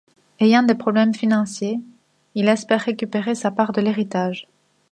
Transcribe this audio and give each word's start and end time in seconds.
Ayant 0.39 0.63
des 0.63 0.73
problèmes 0.73 1.13
financiers, 1.13 1.79
il 2.33 2.47
espère 2.49 2.81
récupérer 2.81 3.35
sa 3.35 3.51
part 3.51 3.71
de 3.71 3.81
l'héritage. 3.81 4.47